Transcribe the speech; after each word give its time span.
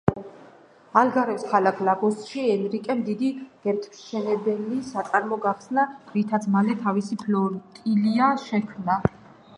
ალგარვეს 1.01 1.43
ქალაქ 1.51 1.81
ლაგოსში 1.89 2.45
ენრიკემ 2.53 3.03
დიდი 3.09 3.29
გემთმშენებელი 3.67 4.81
საწარმო 4.89 5.41
გახსნა, 5.47 5.87
რითაც 6.17 6.51
მალე 6.57 6.79
თავისი 6.83 7.23
ფლოტილია 7.25 8.35
შექმნა. 8.49 9.03